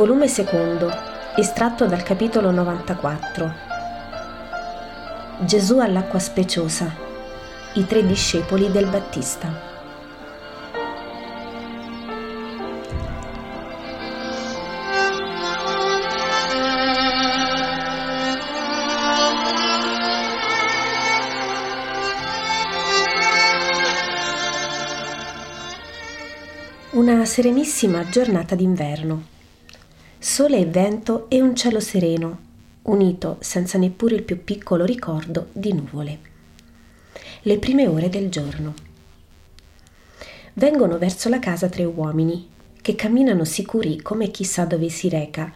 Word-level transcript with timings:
Volume 0.00 0.28
secondo, 0.28 0.90
estratto 1.36 1.84
dal 1.84 2.02
capitolo 2.02 2.50
94. 2.50 3.52
Gesù 5.40 5.78
all'acqua 5.78 6.18
speciosa. 6.18 6.90
I 7.74 7.84
tre 7.84 8.06
discepoli 8.06 8.70
del 8.70 8.86
Battista. 8.86 9.52
Una 26.92 27.26
serenissima 27.26 28.08
giornata 28.08 28.54
d'inverno. 28.54 29.39
Sole 30.32 30.58
e 30.58 30.64
vento 30.64 31.28
e 31.28 31.42
un 31.42 31.56
cielo 31.56 31.80
sereno, 31.80 32.38
unito 32.82 33.38
senza 33.40 33.78
neppure 33.78 34.14
il 34.14 34.22
più 34.22 34.44
piccolo 34.44 34.84
ricordo 34.84 35.48
di 35.50 35.72
nuvole. 35.72 36.18
Le 37.42 37.58
prime 37.58 37.88
ore 37.88 38.08
del 38.08 38.30
giorno. 38.30 38.74
Vengono 40.52 40.98
verso 40.98 41.28
la 41.28 41.40
casa 41.40 41.68
tre 41.68 41.82
uomini, 41.82 42.48
che 42.80 42.94
camminano 42.94 43.44
sicuri 43.44 44.00
come 44.02 44.30
chissà 44.30 44.64
dove 44.66 44.88
si 44.88 45.08
reca. 45.08 45.52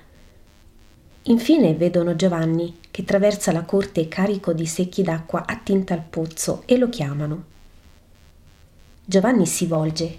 Infine 1.22 1.74
vedono 1.74 2.16
Giovanni, 2.16 2.78
che 2.90 3.04
traversa 3.04 3.52
la 3.52 3.62
corte 3.62 4.08
carico 4.08 4.52
di 4.52 4.66
secchi 4.66 5.02
d'acqua 5.02 5.44
attinta 5.46 5.94
al 5.94 6.02
pozzo, 6.02 6.64
e 6.66 6.76
lo 6.78 6.88
chiamano. 6.88 7.44
Giovanni 9.04 9.46
si 9.46 9.66
volge 9.66 10.18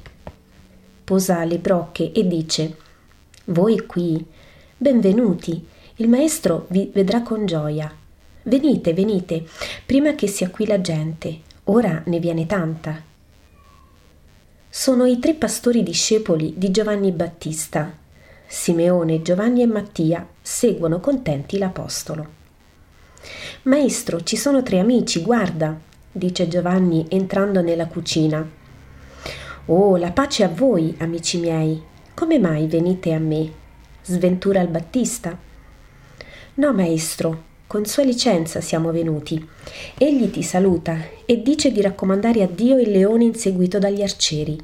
posa 1.03 1.43
le 1.43 1.59
brocche 1.59 2.13
e 2.13 2.25
dice 2.25 2.77
Voi 3.47 3.85
qui, 3.85 4.25
benvenuti, 4.77 5.65
il 5.95 6.09
maestro 6.09 6.65
vi 6.69 6.91
vedrà 6.93 7.21
con 7.21 7.45
gioia. 7.45 7.89
Venite, 8.43 8.93
venite, 8.93 9.45
prima 9.85 10.15
che 10.15 10.27
sia 10.27 10.49
qui 10.49 10.65
la 10.65 10.81
gente, 10.81 11.39
ora 11.65 12.03
ne 12.05 12.19
viene 12.19 12.45
tanta. 12.45 13.01
Sono 14.69 15.05
i 15.05 15.17
tre 15.19 15.33
pastori 15.33 15.81
discepoli 15.81 16.53
di 16.57 16.71
Giovanni 16.71 17.11
Battista. 17.11 17.89
Simeone, 18.45 19.21
Giovanni 19.21 19.61
e 19.61 19.65
Mattia 19.65 20.27
seguono 20.41 20.99
contenti 20.99 21.57
l'Apostolo. 21.57 22.27
Maestro, 23.63 24.23
ci 24.23 24.35
sono 24.35 24.61
tre 24.61 24.79
amici, 24.79 25.21
guarda, 25.21 25.79
dice 26.11 26.49
Giovanni 26.49 27.05
entrando 27.09 27.61
nella 27.61 27.87
cucina. 27.87 28.47
Oh, 29.67 29.95
la 29.95 30.11
pace 30.11 30.43
a 30.43 30.49
voi, 30.49 30.93
amici 30.99 31.39
miei. 31.39 31.81
Come 32.13 32.37
mai 32.39 32.67
venite 32.67 33.13
a 33.13 33.19
me? 33.19 33.63
Sventura 34.07 34.61
il 34.61 34.67
Battista? 34.67 35.35
No, 36.55 36.73
maestro, 36.73 37.43
con 37.65 37.85
sua 37.85 38.03
licenza 38.03 38.61
siamo 38.61 38.91
venuti. 38.91 39.43
Egli 39.97 40.29
ti 40.29 40.43
saluta 40.43 40.95
e 41.25 41.41
dice 41.41 41.71
di 41.71 41.81
raccomandare 41.81 42.43
a 42.43 42.47
Dio 42.47 42.77
il 42.77 42.91
leone 42.91 43.23
inseguito 43.23 43.79
dagli 43.79 44.03
arcieri. 44.03 44.59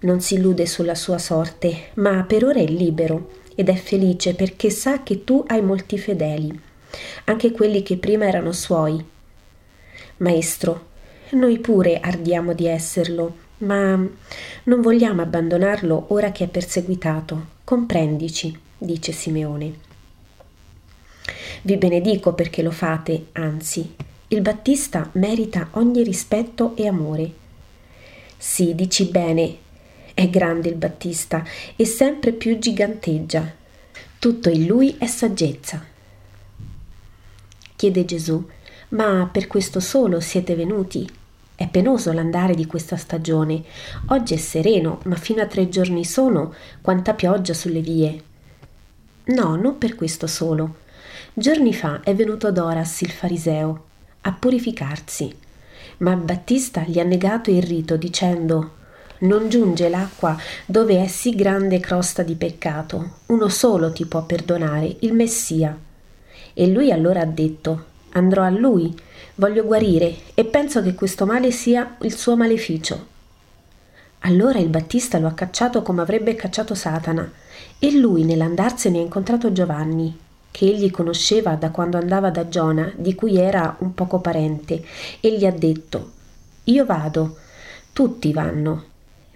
Non 0.00 0.20
si 0.20 0.34
illude 0.34 0.66
sulla 0.66 0.96
sua 0.96 1.18
sorte, 1.18 1.90
ma 1.94 2.24
per 2.24 2.44
ora 2.44 2.58
è 2.58 2.66
libero 2.66 3.30
ed 3.54 3.68
è 3.68 3.76
felice 3.76 4.34
perché 4.34 4.68
sa 4.70 5.04
che 5.04 5.22
tu 5.22 5.44
hai 5.46 5.62
molti 5.62 5.96
fedeli, 5.96 6.60
anche 7.26 7.52
quelli 7.52 7.84
che 7.84 7.98
prima 7.98 8.26
erano 8.26 8.50
suoi. 8.50 9.00
Maestro, 10.16 10.88
noi 11.30 11.60
pure 11.60 12.00
ardiamo 12.00 12.52
di 12.52 12.66
esserlo 12.66 13.48
ma 13.60 13.94
non 14.64 14.80
vogliamo 14.80 15.22
abbandonarlo 15.22 16.06
ora 16.08 16.32
che 16.32 16.44
è 16.44 16.48
perseguitato. 16.48 17.58
Comprendici, 17.64 18.58
dice 18.78 19.12
Simeone. 19.12 19.88
Vi 21.62 21.76
benedico 21.76 22.32
perché 22.32 22.62
lo 22.62 22.70
fate, 22.70 23.26
anzi, 23.32 23.94
il 24.28 24.40
Battista 24.40 25.10
merita 25.12 25.68
ogni 25.72 26.02
rispetto 26.02 26.74
e 26.76 26.86
amore. 26.86 27.32
Sì, 28.36 28.74
dici 28.74 29.04
bene, 29.04 29.56
è 30.14 30.28
grande 30.30 30.68
il 30.68 30.76
Battista 30.76 31.44
e 31.76 31.84
sempre 31.84 32.32
più 32.32 32.58
giganteggia. 32.58 33.52
Tutto 34.18 34.48
in 34.48 34.66
lui 34.66 34.96
è 34.98 35.06
saggezza. 35.06 35.84
Chiede 37.76 38.04
Gesù, 38.04 38.46
ma 38.90 39.28
per 39.30 39.46
questo 39.46 39.80
solo 39.80 40.20
siete 40.20 40.54
venuti? 40.54 41.19
È 41.60 41.68
penoso 41.68 42.10
l'andare 42.12 42.54
di 42.54 42.64
questa 42.64 42.96
stagione. 42.96 43.62
Oggi 44.06 44.32
è 44.32 44.38
sereno, 44.38 45.00
ma 45.04 45.16
fino 45.16 45.42
a 45.42 45.46
tre 45.46 45.68
giorni 45.68 46.06
sono 46.06 46.54
quanta 46.80 47.12
pioggia 47.12 47.52
sulle 47.52 47.82
vie. 47.82 48.22
No, 49.24 49.56
non 49.56 49.76
per 49.76 49.94
questo 49.94 50.26
solo. 50.26 50.76
Giorni 51.34 51.74
fa 51.74 52.00
è 52.02 52.14
venuto 52.14 52.50
Doras, 52.50 53.02
il 53.02 53.10
fariseo, 53.10 53.84
a 54.22 54.32
purificarsi, 54.32 55.36
ma 55.98 56.16
Battista 56.16 56.82
gli 56.86 56.98
ha 56.98 57.04
negato 57.04 57.50
il 57.50 57.62
rito 57.62 57.98
dicendo 57.98 58.76
non 59.18 59.50
giunge 59.50 59.90
l'acqua 59.90 60.38
dove 60.64 61.04
è 61.04 61.08
sì 61.08 61.34
grande 61.34 61.78
crosta 61.78 62.22
di 62.22 62.36
peccato. 62.36 63.16
Uno 63.26 63.50
solo 63.50 63.92
ti 63.92 64.06
può 64.06 64.22
perdonare, 64.22 64.96
il 65.00 65.12
Messia. 65.12 65.78
E 66.54 66.66
lui 66.68 66.90
allora 66.90 67.20
ha 67.20 67.26
detto 67.26 67.84
andrò 68.12 68.42
a 68.42 68.50
lui 68.50 68.94
Voglio 69.40 69.64
guarire 69.64 70.14
e 70.34 70.44
penso 70.44 70.82
che 70.82 70.92
questo 70.94 71.24
male 71.24 71.50
sia 71.50 71.96
il 72.02 72.14
suo 72.14 72.36
maleficio. 72.36 73.06
Allora 74.18 74.58
il 74.58 74.68
Battista 74.68 75.18
lo 75.18 75.28
ha 75.28 75.32
cacciato 75.32 75.80
come 75.80 76.02
avrebbe 76.02 76.34
cacciato 76.34 76.74
Satana 76.74 77.32
e 77.78 77.90
lui 77.92 78.24
nell'andarsene 78.24 78.98
ha 78.98 79.00
incontrato 79.00 79.50
Giovanni, 79.50 80.14
che 80.50 80.66
egli 80.66 80.90
conosceva 80.90 81.54
da 81.54 81.70
quando 81.70 81.96
andava 81.96 82.28
da 82.28 82.50
Giona, 82.50 82.92
di 82.94 83.14
cui 83.14 83.38
era 83.38 83.76
un 83.78 83.94
poco 83.94 84.18
parente, 84.18 84.84
e 85.20 85.34
gli 85.34 85.46
ha 85.46 85.52
detto 85.52 86.10
Io 86.64 86.84
vado, 86.84 87.36
tutti 87.94 88.34
vanno. 88.34 88.84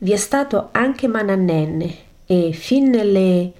Vi 0.01 0.13
è 0.13 0.17
stato 0.17 0.69
anche 0.73 1.09
Manannenne 1.09 1.97
e 2.27 2.53
fin 2.53 2.91
nelle... 2.91 3.53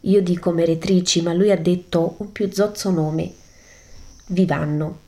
Io 0.00 0.20
dico 0.20 0.50
meretrici, 0.50 1.22
ma 1.22 1.32
lui 1.32 1.50
ha 1.50 1.56
detto 1.56 2.16
un 2.18 2.32
più 2.32 2.52
zozzo 2.52 2.90
nome. 2.90 3.32
Vi 4.26 4.46
vanno. 4.46 5.00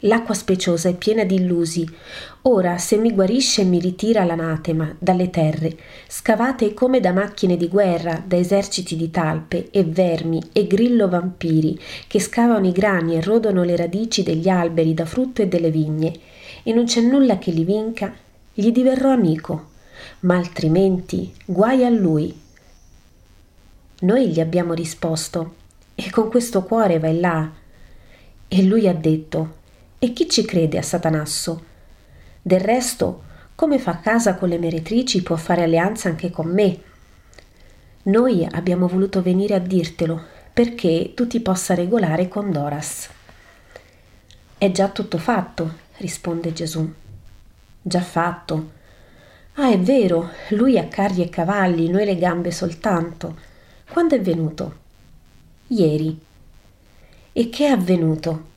L'acqua 0.00 0.34
speciosa 0.34 0.88
è 0.88 0.94
piena 0.94 1.22
di 1.22 1.36
illusi. 1.36 1.88
Ora, 2.42 2.76
se 2.76 2.96
mi 2.96 3.12
guarisce 3.12 3.62
e 3.62 3.64
mi 3.64 3.78
ritira 3.78 4.24
l'anatema 4.24 4.94
dalle 4.98 5.30
terre, 5.30 5.78
scavate 6.08 6.74
come 6.74 6.98
da 6.98 7.12
macchine 7.12 7.56
di 7.56 7.68
guerra, 7.68 8.22
da 8.26 8.36
eserciti 8.36 8.96
di 8.96 9.10
talpe 9.10 9.70
e 9.70 9.84
vermi 9.84 10.42
e 10.52 10.66
grillo 10.66 11.08
vampiri, 11.08 11.80
che 12.08 12.18
scavano 12.18 12.66
i 12.66 12.72
grani 12.72 13.14
e 13.14 13.22
rodono 13.22 13.62
le 13.62 13.76
radici 13.76 14.24
degli 14.24 14.48
alberi 14.48 14.92
da 14.92 15.06
frutto 15.06 15.40
e 15.40 15.46
delle 15.46 15.70
vigne, 15.70 16.12
e 16.64 16.72
non 16.74 16.84
c'è 16.86 17.00
nulla 17.00 17.38
che 17.38 17.52
li 17.52 17.64
vinca, 17.64 18.12
gli 18.52 18.72
diverrò 18.72 19.12
amico, 19.12 19.70
ma 20.20 20.36
altrimenti 20.36 21.32
guai 21.46 21.84
a 21.84 21.90
lui. 21.90 22.36
Noi 24.00 24.28
gli 24.28 24.40
abbiamo 24.40 24.74
risposto, 24.74 25.54
e 25.94 26.10
con 26.10 26.28
questo 26.28 26.64
cuore 26.64 26.98
vai 26.98 27.20
là. 27.20 27.62
E 28.56 28.62
lui 28.62 28.86
ha 28.86 28.94
detto, 28.94 29.54
e 29.98 30.12
chi 30.12 30.30
ci 30.30 30.44
crede 30.44 30.78
a 30.78 30.82
Satanasso? 30.82 31.64
Del 32.40 32.60
resto, 32.60 33.24
come 33.56 33.80
fa 33.80 33.98
casa 33.98 34.36
con 34.36 34.48
le 34.48 34.58
meretrici 34.58 35.24
può 35.24 35.34
fare 35.34 35.64
alleanza 35.64 36.08
anche 36.08 36.30
con 36.30 36.46
me. 36.46 36.78
Noi 38.04 38.46
abbiamo 38.48 38.86
voluto 38.86 39.22
venire 39.22 39.54
a 39.54 39.58
dirtelo 39.58 40.22
perché 40.52 41.14
tu 41.16 41.26
ti 41.26 41.40
possa 41.40 41.74
regolare 41.74 42.28
con 42.28 42.52
Doras. 42.52 43.08
È 44.56 44.70
già 44.70 44.88
tutto 44.88 45.18
fatto, 45.18 45.72
risponde 45.96 46.52
Gesù. 46.52 46.88
Già 47.82 48.02
fatto. 48.02 48.70
Ah, 49.54 49.72
è 49.72 49.80
vero, 49.80 50.30
lui 50.50 50.78
ha 50.78 50.86
carri 50.86 51.22
e 51.22 51.28
cavalli, 51.28 51.88
noi 51.88 52.04
le 52.04 52.16
gambe 52.16 52.52
soltanto. 52.52 53.36
Quando 53.90 54.14
è 54.14 54.20
venuto? 54.20 54.76
Ieri. 55.66 56.32
E 57.36 57.50
che 57.50 57.66
è 57.66 57.70
avvenuto? 57.70 58.52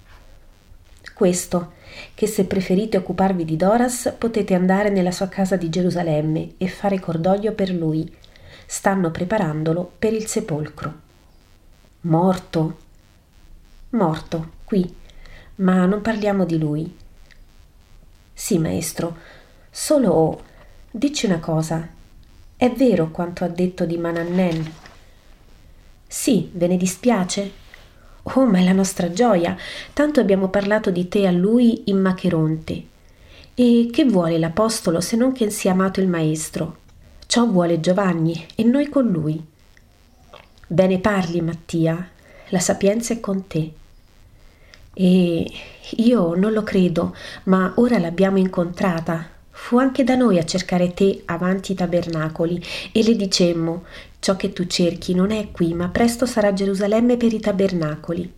questo, 1.18 1.74
che 2.14 2.28
se 2.28 2.46
preferite 2.46 2.98
occuparvi 2.98 3.44
di 3.44 3.58
Doras 3.58 4.14
potete 4.20 4.54
andare 4.54 4.90
nella 4.90 5.10
sua 5.10 5.28
casa 5.28 5.56
di 5.56 5.68
Gerusalemme 5.68 6.54
e 6.58 6.68
fare 6.68 7.00
cordoglio 7.00 7.54
per 7.54 7.72
lui. 7.72 8.16
Stanno 8.68 9.10
preparandolo 9.10 9.94
per 9.98 10.14
il 10.14 10.28
sepolcro. 10.28 10.94
Morto? 12.02 12.78
Morto, 13.90 14.52
qui. 14.64 14.96
Ma 15.56 15.88
non 15.88 16.02
parliamo 16.02 16.46
di 16.46 16.60
lui. 16.60 16.96
Sì, 18.32 18.60
maestro, 18.60 19.18
solo 19.72 20.44
dici 20.92 21.26
una 21.26 21.40
cosa. 21.40 21.88
È 22.56 22.70
vero 22.70 23.10
quanto 23.10 23.44
ha 23.44 23.48
detto 23.48 23.86
di 23.86 23.98
Manannen? 23.98 24.72
Sì, 26.06 26.52
ve 26.54 26.68
ne 26.68 26.78
dispiace? 26.78 27.66
Oh, 28.36 28.46
ma 28.46 28.60
è 28.60 28.64
la 28.64 28.74
nostra 28.74 29.12
gioia. 29.12 29.56
Tanto 29.94 30.20
abbiamo 30.20 30.50
parlato 30.50 30.92
di 30.92 31.08
te 31.08 31.26
a 31.26 31.32
lui 31.32 31.84
in 31.86 32.00
Macheronte. 32.02 32.84
E 33.56 33.90
che 33.92 34.06
vuole 34.06 34.38
l'Apostolo 34.38 35.00
se 35.00 35.16
non 35.16 35.32
che 35.32 35.50
sia 35.50 35.72
amato 35.72 36.02
il 36.02 36.08
Maestro? 36.08 36.78
Ciò 37.26 37.46
vuole 37.46 37.80
Giovanni 37.80 38.46
e 38.56 38.64
noi 38.64 38.90
con 38.90 39.08
lui. 39.08 39.42
Bene 40.68 41.00
parli, 41.00 41.42
Mattia, 41.42 42.10
la 42.50 42.60
sapienza 42.60 43.14
è 43.14 43.20
con 43.20 43.48
te. 43.48 43.72
E 44.94 45.52
io 45.98 46.36
non 46.36 46.52
lo 46.52 46.64
credo, 46.64 47.16
ma 47.44 47.72
ora 47.78 47.98
l'abbiamo 47.98 48.38
incontrata. 48.38 49.30
Fu 49.59 49.80
anche 49.80 50.06
da 50.06 50.15
noi 50.15 50.38
a 50.38 50.45
cercare 50.45 50.94
te 50.94 51.24
avanti 51.25 51.74
i 51.74 51.75
tabernacoli 51.75 52.63
e 52.94 53.04
le 53.04 53.15
dicemmo: 53.15 53.83
Ciò 54.19 54.38
che 54.38 54.54
tu 54.54 54.65
cerchi 54.65 55.13
non 55.13 55.31
è 55.31 55.51
qui, 55.51 55.74
ma 55.74 55.89
presto 55.89 56.25
sarà 56.25 56.54
Gerusalemme 56.54 57.18
per 57.18 57.33
i 57.33 57.39
tabernacoli. 57.39 58.33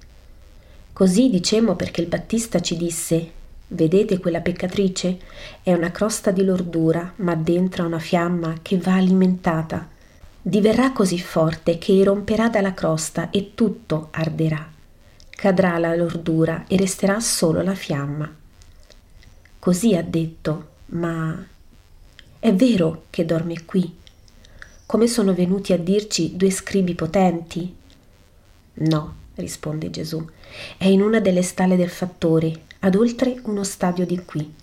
Così 0.92 1.30
dicemmo 1.30 1.75
perché 1.75 2.01
il 2.01 2.07
Battista 2.07 2.62
ci 2.62 2.75
disse: 2.75 3.31
Vedete 3.68 4.18
quella 4.18 4.39
peccatrice? 4.39 5.19
È 5.62 5.71
una 5.71 5.92
crosta 5.92 6.31
di 6.31 6.44
lordura, 6.44 7.13
ma 7.18 7.36
dentro 7.36 7.83
ha 7.83 7.88
una 7.88 8.00
fiamma 8.00 8.56
che 8.63 8.77
va 8.80 8.95
alimentata. 8.95 9.88
Diverrà 10.42 10.92
così 10.92 11.19
forte 11.19 11.77
che 11.77 11.92
iromperà 11.92 12.50
dalla 12.50 12.74
crosta 12.74 13.30
e 13.30 13.51
tutto 13.54 14.07
arderà 14.12 14.77
cadrà 15.39 15.77
la 15.77 15.95
lordura 15.95 16.66
e 16.68 16.75
resterà 16.75 17.21
solo 17.21 17.62
la 17.62 17.74
fiamma. 17.74 18.30
Così 19.57 19.95
ha 19.95 20.04
detto, 20.04 20.69
ma 20.90 21.46
è 22.40 22.54
vero 22.54 23.06
che 23.10 23.26
dorme 23.26 23.66
qui? 23.66 23.98
Come 24.86 25.08
sono 25.08 25.34
venuti 25.34 25.74
a 25.74 25.78
dirci 25.78 26.36
due 26.36 26.50
scribi 26.50 26.96
potenti? 26.96 27.76
No, 28.74 29.16
risponde 29.36 29.90
Gesù, 29.90 30.26
è 30.78 30.86
in 30.86 31.02
una 31.02 31.20
delle 31.20 31.42
stalle 31.42 31.76
del 31.76 31.90
fattore, 31.90 32.62
ad 32.80 32.96
oltre 32.96 33.40
uno 33.44 33.64
stadio 33.64 34.06
di 34.06 34.24
qui. 34.24 34.54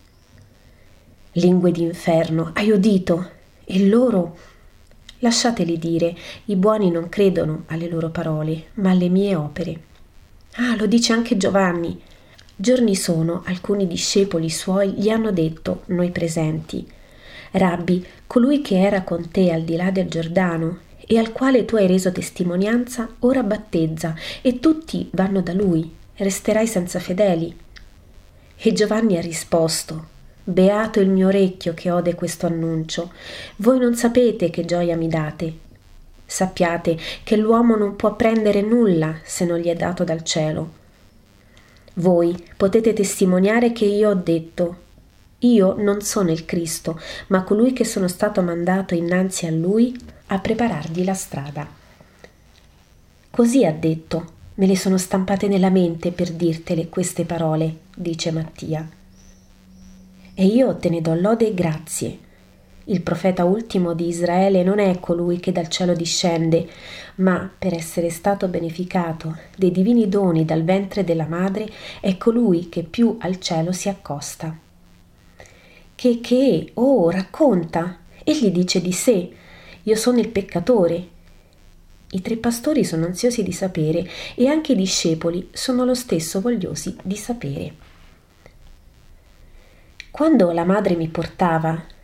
Lingue 1.32 1.70
d'inferno, 1.70 2.50
hai 2.54 2.70
udito? 2.70 3.30
E 3.64 3.86
loro? 3.86 4.36
Lasciateli 5.18 5.78
dire, 5.78 6.16
i 6.46 6.56
buoni 6.56 6.90
non 6.90 7.08
credono 7.08 7.64
alle 7.66 7.88
loro 7.88 8.10
parole, 8.10 8.68
ma 8.74 8.90
alle 8.90 9.08
mie 9.08 9.34
opere. 9.34 9.80
Ah, 10.54 10.76
lo 10.76 10.86
dice 10.86 11.12
anche 11.12 11.36
Giovanni. 11.36 12.00
Giorni 12.56 12.96
sono, 12.96 13.42
alcuni 13.44 13.86
discepoli 13.86 14.48
suoi 14.48 14.92
gli 14.92 15.10
hanno 15.10 15.30
detto, 15.30 15.82
noi 15.86 16.10
presenti, 16.10 16.86
Rabbi, 17.52 18.04
colui 18.26 18.62
che 18.62 18.80
era 18.80 19.02
con 19.02 19.30
te 19.30 19.52
al 19.52 19.62
di 19.62 19.76
là 19.76 19.90
del 19.90 20.08
Giordano 20.08 20.78
e 21.06 21.18
al 21.18 21.32
quale 21.32 21.64
tu 21.64 21.76
hai 21.76 21.86
reso 21.86 22.10
testimonianza, 22.10 23.08
ora 23.20 23.42
battezza 23.42 24.14
e 24.42 24.58
tutti 24.58 25.08
vanno 25.12 25.42
da 25.42 25.52
lui, 25.52 25.94
resterai 26.16 26.66
senza 26.66 26.98
fedeli. 26.98 27.54
E 28.56 28.72
Giovanni 28.72 29.18
ha 29.18 29.20
risposto, 29.20 30.14
Beato 30.42 31.00
il 31.00 31.10
mio 31.10 31.26
orecchio 31.26 31.74
che 31.74 31.90
ode 31.90 32.14
questo 32.14 32.46
annuncio. 32.46 33.12
Voi 33.56 33.78
non 33.78 33.94
sapete 33.94 34.48
che 34.48 34.64
gioia 34.64 34.96
mi 34.96 35.08
date, 35.08 35.64
Sappiate 36.28 36.98
che 37.22 37.36
l'uomo 37.36 37.76
non 37.76 37.94
può 37.94 38.16
prendere 38.16 38.60
nulla 38.60 39.20
se 39.22 39.44
non 39.44 39.58
gli 39.58 39.68
è 39.68 39.74
dato 39.74 40.02
dal 40.02 40.24
cielo. 40.24 40.84
Voi 41.98 42.36
potete 42.56 42.92
testimoniare 42.92 43.72
che 43.72 43.86
io 43.86 44.10
ho 44.10 44.14
detto, 44.14 44.76
io 45.38 45.74
non 45.78 46.02
sono 46.02 46.30
il 46.30 46.44
Cristo, 46.44 47.00
ma 47.28 47.42
colui 47.42 47.72
che 47.72 47.84
sono 47.84 48.06
stato 48.06 48.42
mandato 48.42 48.94
innanzi 48.94 49.46
a 49.46 49.50
lui 49.50 49.96
a 50.26 50.38
preparargli 50.38 51.04
la 51.04 51.14
strada. 51.14 51.66
Così 53.30 53.64
ha 53.64 53.72
detto, 53.72 54.32
me 54.54 54.66
le 54.66 54.76
sono 54.76 54.98
stampate 54.98 55.48
nella 55.48 55.70
mente 55.70 56.12
per 56.12 56.32
dirtele 56.32 56.90
queste 56.90 57.24
parole, 57.24 57.76
dice 57.94 58.30
Mattia. 58.30 58.86
E 60.34 60.44
io 60.44 60.76
te 60.76 60.90
ne 60.90 61.00
do 61.00 61.14
lode 61.14 61.48
e 61.48 61.54
grazie, 61.54 62.18
il 62.88 63.02
profeta 63.02 63.44
ultimo 63.44 63.94
di 63.94 64.06
Israele 64.06 64.62
non 64.62 64.78
è 64.78 65.00
colui 65.00 65.40
che 65.40 65.50
dal 65.50 65.68
cielo 65.68 65.92
discende, 65.92 66.68
ma 67.16 67.50
per 67.58 67.74
essere 67.74 68.10
stato 68.10 68.46
beneficato 68.46 69.36
dei 69.56 69.72
divini 69.72 70.08
doni 70.08 70.44
dal 70.44 70.62
ventre 70.62 71.02
della 71.02 71.26
madre 71.26 71.68
è 72.00 72.16
colui 72.16 72.68
che 72.68 72.84
più 72.84 73.16
al 73.20 73.40
cielo 73.40 73.72
si 73.72 73.88
accosta. 73.88 74.56
Che 75.96 76.20
che, 76.20 76.70
oh, 76.74 77.10
racconta! 77.10 77.98
Egli 78.22 78.50
dice 78.50 78.80
di 78.80 78.92
sé, 78.92 79.30
io 79.82 79.96
sono 79.96 80.20
il 80.20 80.28
peccatore. 80.28 81.08
I 82.10 82.20
tre 82.20 82.36
pastori 82.36 82.84
sono 82.84 83.06
ansiosi 83.06 83.42
di 83.42 83.52
sapere 83.52 84.08
e 84.36 84.46
anche 84.46 84.72
i 84.72 84.76
discepoli 84.76 85.48
sono 85.52 85.84
lo 85.84 85.94
stesso 85.94 86.40
vogliosi 86.40 86.96
di 87.02 87.16
sapere. 87.16 87.74
Quando 90.12 90.52
la 90.52 90.64
madre 90.64 90.94
mi 90.94 91.08
portava 91.08 91.94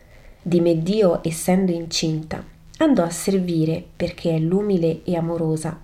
di 0.45 0.59
me 0.59 0.83
Dio 0.83 1.21
essendo 1.23 1.71
incinta, 1.71 2.43
andò 2.79 3.03
a 3.03 3.09
servire, 3.09 3.81
perché 3.95 4.35
è 4.35 4.39
l'umile 4.39 4.99
e 5.05 5.15
amorosa, 5.15 5.79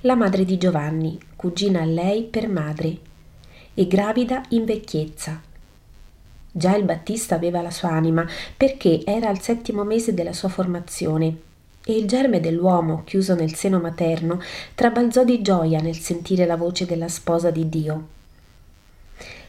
la 0.00 0.16
madre 0.16 0.44
di 0.44 0.58
Giovanni, 0.58 1.16
cugina 1.36 1.82
a 1.82 1.84
lei 1.84 2.24
per 2.24 2.48
madre, 2.48 2.98
e 3.72 3.86
gravida 3.86 4.42
in 4.48 4.64
vecchiezza. 4.64 5.40
Già 6.50 6.74
il 6.74 6.82
Battista 6.82 7.36
aveva 7.36 7.62
la 7.62 7.70
sua 7.70 7.90
anima, 7.90 8.26
perché 8.56 9.02
era 9.04 9.28
al 9.28 9.40
settimo 9.40 9.84
mese 9.84 10.12
della 10.12 10.32
sua 10.32 10.48
formazione, 10.48 11.36
e 11.84 11.96
il 11.96 12.06
germe 12.06 12.40
dell'uomo, 12.40 13.04
chiuso 13.04 13.36
nel 13.36 13.54
seno 13.54 13.78
materno, 13.78 14.40
trabalzò 14.74 15.22
di 15.22 15.40
gioia 15.40 15.80
nel 15.80 15.98
sentire 15.98 16.46
la 16.46 16.56
voce 16.56 16.84
della 16.84 17.08
sposa 17.08 17.52
di 17.52 17.68
Dio. 17.68 18.06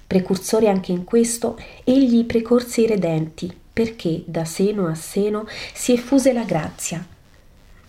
Precursore 0.06 0.70
anche 0.70 0.92
in 0.92 1.04
questo, 1.04 1.58
egli 1.84 2.26
precorse 2.26 2.82
i 2.82 2.88
redenti, 2.88 3.60
perché 3.74 4.24
da 4.26 4.46
seno 4.46 4.88
a 4.88 4.96
seno 4.96 5.48
si 5.74 5.94
effuse 5.94 6.34
la 6.34 6.44
grazia 6.44 7.06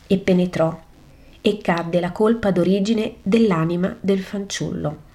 e 0.06 0.18
penetrò 0.18 0.80
e 1.40 1.58
cadde 1.58 2.00
la 2.00 2.12
colpa 2.12 2.50
d'origine 2.50 3.16
dell'anima 3.22 3.96
del 4.00 4.22
fanciullo. 4.22 5.10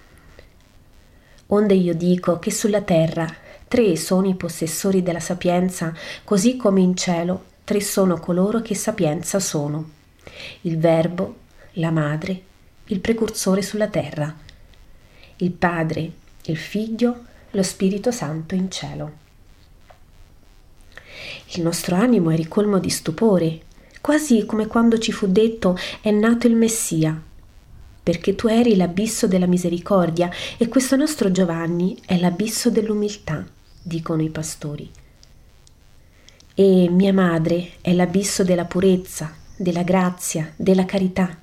Onde 1.47 1.73
io 1.73 1.95
dico 1.95 2.39
che 2.39 2.51
sulla 2.51 2.81
terra 2.81 3.33
tre 3.67 3.95
sono 3.95 4.27
i 4.27 4.35
possessori 4.35 5.01
della 5.01 5.21
sapienza, 5.21 5.93
così 6.23 6.57
come 6.57 6.81
in 6.81 6.95
cielo 6.95 7.43
tre 7.63 7.79
sono 7.79 8.19
coloro 8.19 8.61
che 8.61 8.75
sapienza 8.75 9.39
sono. 9.39 9.91
Il 10.61 10.77
Verbo, 10.77 11.35
la 11.73 11.91
Madre, 11.91 12.41
il 12.85 12.99
Precursore 12.99 13.61
sulla 13.61 13.87
terra, 13.87 14.35
il 15.37 15.51
Padre, 15.51 16.11
il 16.43 16.57
Figlio, 16.57 17.23
lo 17.51 17.63
Spirito 17.63 18.11
Santo 18.11 18.55
in 18.55 18.69
cielo. 18.69 19.25
Il 21.51 21.63
nostro 21.63 21.95
animo 21.95 22.29
è 22.29 22.35
ricolmo 22.35 22.77
di 22.77 22.89
stupore, 22.89 23.61
quasi 24.01 24.45
come 24.45 24.67
quando 24.67 24.97
ci 24.97 25.11
fu 25.11 25.27
detto 25.27 25.77
è 26.01 26.11
nato 26.11 26.45
il 26.45 26.55
Messia, 26.55 27.19
perché 28.03 28.35
tu 28.35 28.47
eri 28.47 28.75
l'abisso 28.75 29.27
della 29.27 29.47
misericordia 29.47 30.29
e 30.57 30.67
questo 30.67 30.95
nostro 30.95 31.31
Giovanni 31.31 31.97
è 32.05 32.17
l'abisso 32.17 32.69
dell'umiltà, 32.69 33.45
dicono 33.81 34.21
i 34.21 34.29
pastori. 34.29 34.89
E 36.53 36.89
mia 36.89 37.13
madre 37.13 37.71
è 37.81 37.93
l'abisso 37.93 38.43
della 38.43 38.65
purezza, 38.65 39.33
della 39.55 39.83
grazia, 39.83 40.51
della 40.55 40.85
carità, 40.85 41.37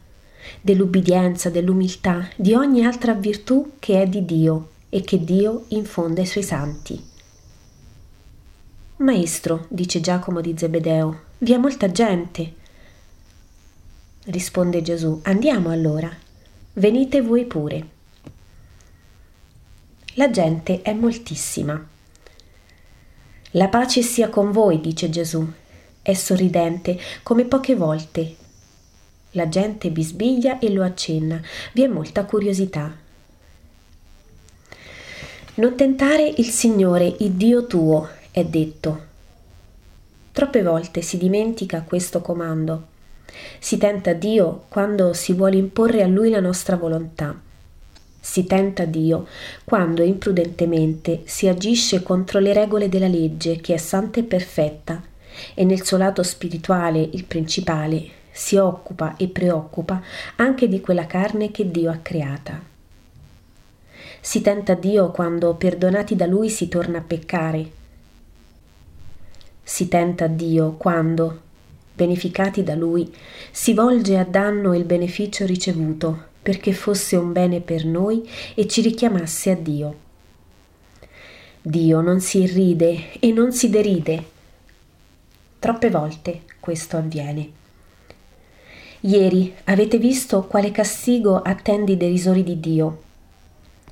dell'ubbidienza, 0.60 1.50
dell'umiltà, 1.50 2.28
di 2.36 2.52
ogni 2.52 2.84
altra 2.84 3.14
virtù 3.14 3.72
che 3.78 4.02
è 4.02 4.06
di 4.06 4.24
Dio 4.24 4.70
e 4.90 5.00
che 5.00 5.24
Dio 5.24 5.64
infonde 5.68 6.20
ai 6.20 6.26
suoi 6.26 6.44
santi. 6.44 7.12
Maestro, 9.04 9.66
dice 9.68 10.00
Giacomo 10.00 10.40
di 10.40 10.54
Zebedeo, 10.56 11.24
vi 11.38 11.52
è 11.52 11.58
molta 11.58 11.90
gente. 11.90 12.54
Risponde 14.24 14.80
Gesù, 14.80 15.20
andiamo 15.24 15.68
allora, 15.68 16.10
venite 16.72 17.20
voi 17.20 17.44
pure. 17.44 17.86
La 20.14 20.30
gente 20.30 20.80
è 20.80 20.94
moltissima. 20.94 21.86
La 23.50 23.68
pace 23.68 24.00
sia 24.00 24.30
con 24.30 24.50
voi, 24.50 24.80
dice 24.80 25.10
Gesù. 25.10 25.52
È 26.00 26.14
sorridente 26.14 26.98
come 27.22 27.44
poche 27.44 27.74
volte. 27.74 28.36
La 29.32 29.50
gente 29.50 29.90
bisbiglia 29.90 30.58
e 30.58 30.70
lo 30.70 30.82
accenna, 30.82 31.42
vi 31.74 31.82
è 31.82 31.88
molta 31.88 32.24
curiosità. 32.24 32.90
Non 35.56 35.76
tentare 35.76 36.26
il 36.26 36.46
Signore, 36.46 37.16
il 37.18 37.32
Dio 37.32 37.66
tuo, 37.66 38.08
è 38.34 38.44
detto. 38.44 39.00
Troppe 40.32 40.64
volte 40.64 41.02
si 41.02 41.18
dimentica 41.18 41.82
questo 41.82 42.20
comando. 42.20 42.86
Si 43.60 43.78
tenta 43.78 44.12
Dio 44.12 44.64
quando 44.68 45.12
si 45.12 45.32
vuole 45.34 45.56
imporre 45.56 46.02
a 46.02 46.08
Lui 46.08 46.30
la 46.30 46.40
nostra 46.40 46.74
volontà. 46.74 47.40
Si 48.18 48.44
tenta 48.44 48.86
Dio 48.86 49.28
quando 49.62 50.02
imprudentemente 50.02 51.22
si 51.26 51.46
agisce 51.46 52.02
contro 52.02 52.40
le 52.40 52.52
regole 52.52 52.88
della 52.88 53.06
legge 53.06 53.60
che 53.60 53.74
è 53.74 53.76
santa 53.76 54.18
e 54.18 54.24
perfetta 54.24 55.00
e 55.54 55.64
nel 55.64 55.84
suo 55.84 55.96
lato 55.96 56.24
spirituale, 56.24 57.08
il 57.12 57.22
principale, 57.26 58.04
si 58.32 58.56
occupa 58.56 59.14
e 59.16 59.28
preoccupa 59.28 60.02
anche 60.36 60.66
di 60.66 60.80
quella 60.80 61.06
carne 61.06 61.52
che 61.52 61.70
Dio 61.70 61.88
ha 61.88 62.00
creata. 62.02 62.60
Si 64.20 64.40
tenta 64.40 64.74
Dio 64.74 65.12
quando, 65.12 65.54
perdonati 65.54 66.16
da 66.16 66.26
Lui, 66.26 66.50
si 66.50 66.66
torna 66.66 66.98
a 66.98 67.04
peccare 67.06 67.82
si 69.74 69.88
tenta 69.88 70.28
Dio 70.28 70.74
quando, 70.74 71.40
beneficati 71.96 72.62
da 72.62 72.76
Lui, 72.76 73.12
si 73.50 73.74
volge 73.74 74.16
a 74.16 74.22
danno 74.22 74.72
il 74.72 74.84
beneficio 74.84 75.44
ricevuto 75.46 76.26
perché 76.40 76.72
fosse 76.72 77.16
un 77.16 77.32
bene 77.32 77.60
per 77.60 77.84
noi 77.84 78.22
e 78.54 78.68
ci 78.68 78.82
richiamasse 78.82 79.50
a 79.50 79.56
Dio. 79.56 79.96
Dio 81.60 82.00
non 82.02 82.20
si 82.20 82.42
irride 82.42 83.18
e 83.18 83.32
non 83.32 83.50
si 83.50 83.68
deride. 83.68 84.24
Troppe 85.58 85.90
volte 85.90 86.42
questo 86.60 86.96
avviene. 86.96 87.50
Ieri 89.00 89.52
avete 89.64 89.98
visto 89.98 90.44
quale 90.44 90.70
castigo 90.70 91.42
attende 91.42 91.90
i 91.90 91.96
derisori 91.96 92.44
di 92.44 92.60
Dio. 92.60 93.03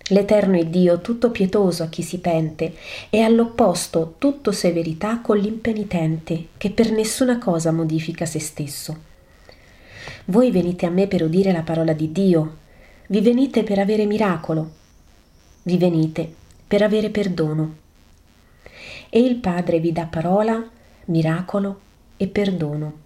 L'Eterno 0.08 0.58
è 0.58 0.66
Dio 0.66 1.00
tutto 1.00 1.30
pietoso 1.30 1.84
a 1.84 1.88
chi 1.88 2.02
si 2.02 2.18
pente 2.18 2.74
e 3.08 3.20
all'opposto 3.20 4.16
tutto 4.18 4.50
severità 4.50 5.20
con 5.20 5.38
l'impenitente 5.38 6.48
che 6.56 6.70
per 6.70 6.90
nessuna 6.90 7.38
cosa 7.38 7.70
modifica 7.70 8.26
se 8.26 8.40
stesso. 8.40 9.10
Voi 10.26 10.50
venite 10.50 10.86
a 10.86 10.90
me 10.90 11.06
per 11.06 11.22
udire 11.22 11.52
la 11.52 11.62
parola 11.62 11.92
di 11.92 12.10
Dio, 12.10 12.56
vi 13.08 13.20
venite 13.20 13.62
per 13.62 13.78
avere 13.78 14.04
miracolo, 14.04 14.70
vi 15.62 15.76
venite 15.76 16.32
per 16.66 16.82
avere 16.82 17.10
perdono. 17.10 17.76
E 19.08 19.20
il 19.20 19.36
Padre 19.36 19.78
vi 19.78 19.92
dà 19.92 20.06
parola, 20.06 20.68
miracolo 21.06 21.80
e 22.16 22.26
perdono. 22.26 23.01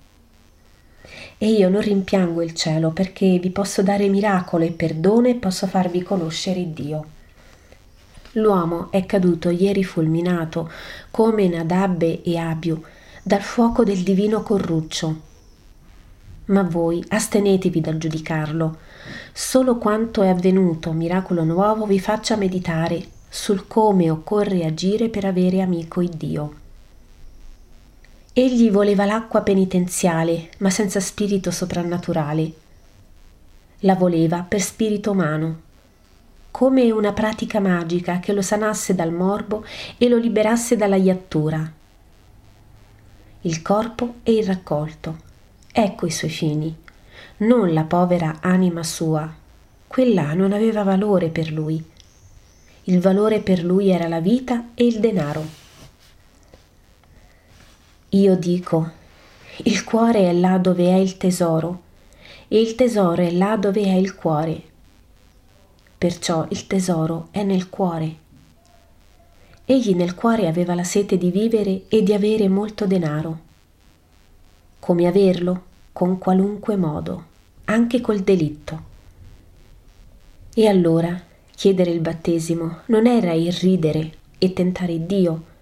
E 1.39 1.51
io 1.51 1.69
non 1.69 1.83
rimpiango 1.83 2.41
il 2.41 2.55
cielo 2.55 2.91
perché 2.91 3.39
vi 3.39 3.51
posso 3.51 3.83
dare 3.83 4.09
miracolo 4.09 4.65
e 4.65 4.73
perdono 4.73 5.29
e 5.29 5.35
posso 5.35 5.67
farvi 5.67 6.03
conoscere 6.03 6.73
Dio. 6.73 7.05
L'uomo 8.33 8.91
è 8.91 9.05
caduto 9.05 9.51
ieri 9.51 9.85
fulminato, 9.85 10.71
come 11.11 11.49
Nadabbe 11.49 12.23
e 12.23 12.39
Abiu, 12.39 12.83
dal 13.23 13.43
fuoco 13.43 13.85
del 13.85 14.03
divino 14.03 14.43
corruccio. 14.43 15.21
Ma 16.47 16.63
voi 16.63 17.05
astenetevi 17.07 17.81
dal 17.81 17.99
giudicarlo. 17.99 18.79
Solo 19.33 19.77
quanto 19.77 20.23
è 20.23 20.29
avvenuto, 20.29 20.93
miracolo 20.93 21.45
nuovo, 21.45 21.85
vi 21.87 22.01
faccia 22.01 22.37
meditare 22.37 23.05
sul 23.29 23.67
come 23.67 24.11
occorre 24.11 24.65
agire 24.65 25.11
per 25.11 25.25
avere 25.25 25.61
amico 25.61 26.01
il 26.01 26.11
Dio. 26.11 26.55
Egli 28.39 28.71
voleva 28.71 29.07
l'acqua 29.07 29.41
penitenziale, 29.41 30.51
ma 30.59 30.69
senza 30.69 31.01
spirito 31.01 31.51
soprannaturale. 31.51 32.53
La 33.79 33.95
voleva 33.95 34.45
per 34.47 34.61
spirito 34.61 35.13
umano, 35.13 35.61
come 36.51 36.91
una 36.91 37.15
pratica 37.15 37.61
magica 37.61 38.21
che 38.21 38.35
lo 38.35 38.43
sanasse 38.43 38.95
dal 38.95 39.11
morbo 39.11 39.65
e 39.97 40.11
lo 40.11 40.19
liberasse 40.19 40.77
dalla 40.77 40.97
iattura. 40.97 41.73
Il 43.41 43.63
corpo 43.63 44.17
e 44.23 44.33
il 44.33 44.45
raccolto. 44.45 45.17
Ecco 45.73 46.05
i 46.05 46.11
suoi 46.11 46.29
fini, 46.29 46.77
non 47.39 47.73
la 47.73 47.85
povera 47.85 48.41
anima 48.43 48.83
sua. 48.83 49.33
Quella 49.87 50.35
non 50.35 50.53
aveva 50.53 50.83
valore 50.83 51.31
per 51.31 51.51
lui. 51.51 51.83
Il 52.85 53.01
valore 53.01 53.41
per 53.41 53.65
lui 53.65 53.89
era 53.89 54.09
la 54.09 54.21
vita 54.21 54.73
e 54.75 54.85
il 54.85 55.01
denaro. 55.01 55.65
Io 58.17 58.35
dico, 58.35 58.91
il 59.65 59.85
cuore 59.85 60.31
è 60.31 60.33
là 60.33 60.57
dove 60.57 60.87
è 60.87 60.95
il 60.95 61.19
tesoro 61.19 61.83
e 62.49 62.59
il 62.59 62.75
tesoro 62.75 63.21
è 63.21 63.31
là 63.31 63.59
dove 63.59 63.83
è 63.83 63.93
il 63.93 64.15
cuore. 64.15 64.63
Perciò 65.99 66.47
il 66.49 66.67
tesoro 66.67 67.29
è 67.31 67.43
nel 67.43 67.69
cuore. 67.69 68.15
Egli 69.67 69.95
nel 69.95 70.15
cuore 70.15 70.47
aveva 70.47 70.75
la 70.75 70.83
sete 70.83 71.19
di 71.19 71.31
vivere 71.31 71.83
e 71.89 72.03
di 72.03 72.15
avere 72.15 72.49
molto 72.49 72.87
denaro. 72.87 73.39
Come 74.79 75.07
averlo? 75.07 75.65
Con 75.93 76.17
qualunque 76.17 76.77
modo, 76.77 77.25
anche 77.65 78.01
col 78.01 78.21
delitto. 78.21 78.83
E 80.55 80.67
allora 80.67 81.21
chiedere 81.55 81.91
il 81.91 82.01
battesimo 82.01 82.79
non 82.87 83.07
era 83.07 83.35
irridere 83.35 84.11
e 84.39 84.55
tentare 84.55 85.05
Dio, 85.05 85.55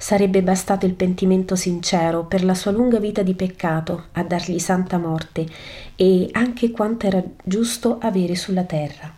Sarebbe 0.00 0.42
bastato 0.42 0.86
il 0.86 0.94
pentimento 0.94 1.56
sincero 1.56 2.24
per 2.24 2.42
la 2.42 2.54
sua 2.54 2.70
lunga 2.70 2.98
vita 2.98 3.20
di 3.22 3.34
peccato 3.34 4.06
a 4.12 4.22
dargli 4.24 4.58
santa 4.58 4.96
morte 4.96 5.46
e 5.94 6.30
anche 6.32 6.70
quanto 6.70 7.06
era 7.06 7.22
giusto 7.44 7.98
avere 8.00 8.34
sulla 8.34 8.64
terra. 8.64 9.14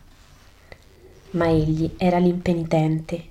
Ma 1.31 1.49
egli 1.49 1.89
era 1.97 2.19
l'impenitente. 2.19 3.23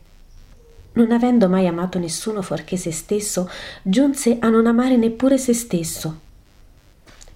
Non 0.93 1.11
avendo 1.11 1.49
mai 1.49 1.67
amato 1.67 1.99
nessuno 1.99 2.41
fuorché 2.41 2.77
se 2.77 2.93
stesso, 2.93 3.49
giunse 3.81 4.37
a 4.39 4.47
non 4.47 4.65
amare 4.65 4.95
neppure 4.95 5.37
se 5.37 5.53
stesso. 5.53 6.19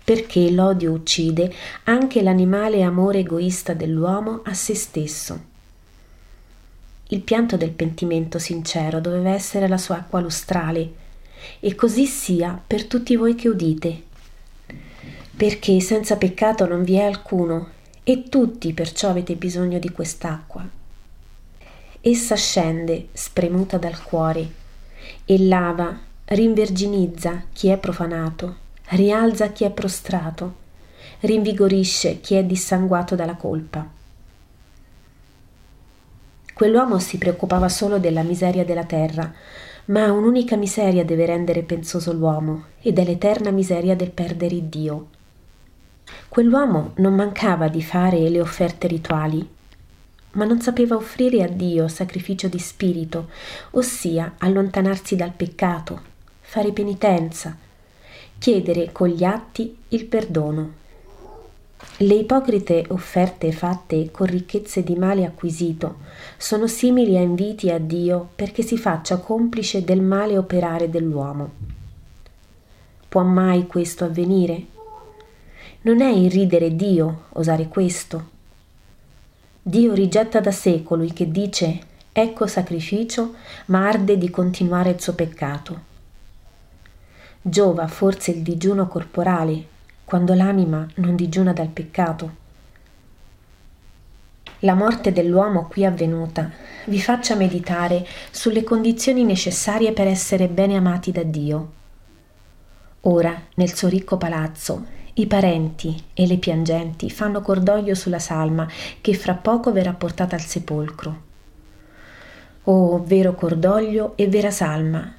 Perché 0.01 0.50
l'odio 0.50 0.93
uccide 0.93 1.53
anche 1.84 2.22
l'animale 2.22 2.84
amore 2.84 3.19
egoista 3.19 3.74
dell'uomo 3.74 4.39
a 4.45 4.53
se 4.53 4.75
stesso. 4.75 5.53
Il 7.09 7.21
pianto 7.21 7.55
del 7.55 7.69
pentimento 7.69 8.39
sincero 8.39 9.00
doveva 9.00 9.29
essere 9.29 9.67
la 9.67 9.77
sua 9.77 9.97
acqua 9.97 10.19
lustrale, 10.21 11.03
e 11.59 11.75
così 11.75 12.07
sia 12.07 12.59
per 12.65 12.85
tutti 12.85 13.15
voi 13.15 13.35
che 13.35 13.47
udite. 13.47 14.03
Perché 15.38 15.79
senza 15.81 16.15
peccato 16.15 16.65
non 16.65 16.83
vi 16.83 16.95
è 16.95 17.03
alcuno, 17.03 17.69
e 18.03 18.24
tutti 18.24 18.74
perciò 18.74 19.09
avete 19.09 19.35
bisogno 19.35 19.77
di 19.77 19.91
quest'acqua. 19.91 20.67
Essa 22.01 22.35
scende, 22.35 23.09
spremuta 23.13 23.77
dal 23.77 24.01
cuore, 24.01 24.50
e 25.25 25.45
lava, 25.45 26.00
rinverginizza 26.25 27.43
chi 27.53 27.67
è 27.67 27.77
profanato, 27.77 28.55
rialza 28.89 29.51
chi 29.51 29.63
è 29.63 29.69
prostrato, 29.69 30.55
rinvigorisce 31.19 32.19
chi 32.19 32.33
è 32.33 32.43
dissanguato 32.43 33.13
dalla 33.15 33.35
colpa. 33.35 33.88
Quell'uomo 36.55 37.00
si 37.00 37.17
preoccupava 37.17 37.67
solo 37.67 38.00
della 38.00 38.24
miseria 38.24 38.63
della 38.63 38.85
terra, 38.85 39.29
ma 39.88 40.09
un'unica 40.09 40.55
miseria 40.55 41.03
deve 41.03 41.25
rendere 41.25 41.63
pensoso 41.63 42.13
l'uomo, 42.13 42.67
ed 42.79 42.97
è 42.97 43.03
l'eterna 43.03 43.51
miseria 43.51 43.93
del 43.93 44.12
perdere 44.12 44.69
Dio. 44.69 45.07
Quell'uomo 46.29 46.93
non 46.95 47.13
mancava 47.13 47.67
di 47.67 47.83
fare 47.83 48.29
le 48.29 48.39
offerte 48.39 48.88
rituali, 48.88 49.45
ma 50.31 50.45
non 50.45 50.62
sapeva 50.62 50.95
offrire 50.95 51.43
a 51.43 51.47
Dio 51.50 51.89
sacrificio 51.89 52.47
di 52.47 52.59
spirito, 52.59 53.27
ossia 53.71 54.35
allontanarsi 54.38 55.17
dal 55.17 55.33
peccato, 55.35 56.01
fare 56.39 56.71
penitenza, 56.71 57.53
chiedere 58.38 58.93
con 58.93 59.09
gli 59.09 59.25
atti 59.25 59.77
il 59.89 60.05
perdono. 60.05 60.83
Le 61.98 62.13
ipocrite 62.13 62.86
offerte 62.89 63.51
fatte 63.51 64.12
con 64.12 64.27
ricchezze 64.27 64.84
di 64.84 64.96
male 64.96 65.25
acquisito 65.25 65.98
sono 66.38 66.67
simili 66.67 67.17
a 67.17 67.22
inviti 67.22 67.70
a 67.70 67.79
Dio 67.79 68.29
perché 68.36 68.63
si 68.63 68.77
faccia 68.77 69.17
complice 69.17 69.84
del 69.84 70.01
male 70.01 70.38
operare 70.38 70.89
dell'uomo. 70.89 71.51
Può 73.08 73.24
mai 73.24 73.67
questo 73.67 74.05
avvenire? 74.05 74.65
Non 75.82 76.01
è 76.01 76.12
irridere 76.12 76.75
Dio 76.75 77.25
osare 77.29 77.67
questo. 77.67 78.34
Dio 79.62 79.94
rigetta 79.94 80.39
da 80.39 80.51
sé 80.51 80.82
colui 80.84 81.12
che 81.13 81.32
dice 81.32 81.79
ecco 82.12 82.48
sacrificio, 82.48 83.36
ma 83.67 83.88
arde 83.88 84.17
di 84.17 84.29
continuare 84.29 84.91
il 84.91 85.01
suo 85.01 85.13
peccato. 85.13 85.94
Giova 87.41 87.88
forse 87.88 88.32
il 88.32 88.41
digiuno 88.41 88.88
corporale 88.88 89.74
quando 90.05 90.33
l'anima 90.33 90.88
non 90.95 91.15
digiuna 91.15 91.51
dal 91.51 91.67
peccato. 91.67 92.43
La 94.59 94.74
morte 94.74 95.12
dell'uomo 95.12 95.67
qui 95.67 95.83
avvenuta 95.83 96.50
vi 96.85 97.01
faccia 97.01 97.35
meditare 97.35 98.05
sulle 98.31 98.63
condizioni 98.63 99.24
necessarie 99.24 99.91
per 99.91 100.07
essere 100.07 100.47
bene 100.47 100.77
amati 100.77 101.12
da 101.12 101.24
Dio. 101.24 101.71
Ora, 103.01 103.39
nel 103.55 103.74
suo 103.75 103.88
ricco 103.88 104.17
palazzo, 104.17 104.85
i 105.15 105.27
parenti 105.27 106.03
e 106.13 106.25
le 106.27 106.38
piangenti 106.38 107.09
fanno 107.09 107.41
cordoglio 107.41 107.95
sulla 107.95 108.19
salma 108.19 108.67
che 109.01 109.13
fra 109.13 109.33
poco 109.33 109.71
verrà 109.71 109.93
portata 109.93 110.35
al 110.35 110.41
sepolcro. 110.41 111.21
Oh, 112.63 113.03
vero 113.03 113.33
cordoglio 113.35 114.13
e 114.15 114.27
vera 114.27 114.51
salma! 114.51 115.13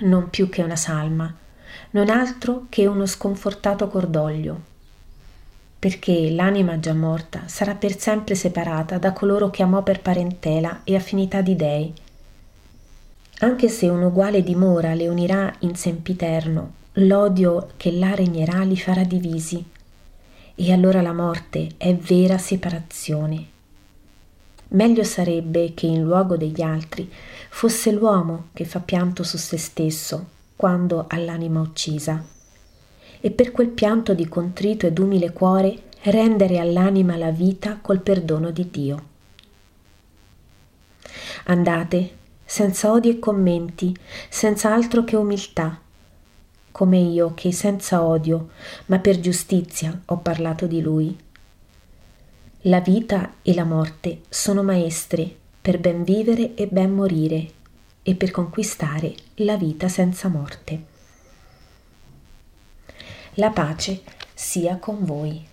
Non 0.00 0.30
più 0.30 0.48
che 0.48 0.62
una 0.62 0.76
salma, 0.76 1.34
non 1.90 2.10
altro 2.10 2.66
che 2.68 2.86
uno 2.86 3.06
sconfortato 3.06 3.88
cordoglio, 3.88 4.60
perché 5.78 6.30
l'anima 6.30 6.78
già 6.80 6.92
morta 6.92 7.42
sarà 7.46 7.74
per 7.74 7.98
sempre 7.98 8.34
separata 8.34 8.98
da 8.98 9.12
coloro 9.12 9.48
che 9.50 9.62
amò 9.62 9.82
per 9.82 10.00
parentela 10.00 10.80
e 10.84 10.96
affinità 10.96 11.40
di 11.40 11.56
dei. 11.56 11.92
Anche 13.40 13.68
se 13.68 13.88
un 13.88 14.02
uguale 14.02 14.42
dimora 14.42 14.94
le 14.94 15.08
unirà 15.08 15.54
in 15.60 15.76
sempiterno, 15.76 16.72
l'odio 16.94 17.68
che 17.76 17.92
là 17.92 18.14
regnerà 18.14 18.62
li 18.62 18.76
farà 18.76 19.04
divisi, 19.04 19.64
e 20.54 20.72
allora 20.72 21.00
la 21.00 21.12
morte 21.12 21.68
è 21.76 21.94
vera 21.94 22.36
separazione. 22.36 23.46
Meglio 24.70 25.04
sarebbe 25.04 25.72
che 25.74 25.86
in 25.86 26.02
luogo 26.02 26.36
degli 26.36 26.60
altri 26.60 27.10
fosse 27.48 27.92
l'uomo 27.92 28.48
che 28.52 28.64
fa 28.64 28.80
pianto 28.80 29.22
su 29.22 29.38
se 29.38 29.56
stesso 29.56 30.36
quando 30.58 31.04
all'anima 31.06 31.60
uccisa. 31.60 32.20
E 33.20 33.30
per 33.30 33.52
quel 33.52 33.68
pianto 33.68 34.12
di 34.12 34.26
contrito 34.26 34.88
ed 34.88 34.98
umile 34.98 35.32
cuore 35.32 35.82
rendere 36.02 36.58
all'anima 36.58 37.16
la 37.16 37.30
vita 37.30 37.78
col 37.80 38.00
perdono 38.00 38.50
di 38.50 38.68
Dio. 38.68 39.02
Andate, 41.44 42.16
senza 42.44 42.90
odi 42.90 43.08
e 43.08 43.18
commenti, 43.20 43.96
senza 44.28 44.74
altro 44.74 45.04
che 45.04 45.14
umiltà, 45.14 45.80
come 46.72 46.98
io 46.98 47.34
che 47.34 47.52
senza 47.52 48.02
odio, 48.02 48.48
ma 48.86 48.98
per 48.98 49.20
giustizia 49.20 49.96
ho 50.06 50.16
parlato 50.16 50.66
di 50.66 50.80
lui. 50.82 51.16
La 52.62 52.80
vita 52.80 53.34
e 53.42 53.54
la 53.54 53.64
morte 53.64 54.22
sono 54.28 54.64
maestre 54.64 55.32
per 55.60 55.78
ben 55.78 56.02
vivere 56.02 56.56
e 56.56 56.66
ben 56.66 56.92
morire 56.92 57.52
e 58.08 58.14
per 58.14 58.30
conquistare 58.30 59.14
la 59.34 59.58
vita 59.58 59.86
senza 59.86 60.28
morte. 60.28 60.82
La 63.34 63.50
pace 63.50 64.00
sia 64.32 64.78
con 64.78 65.04
voi. 65.04 65.46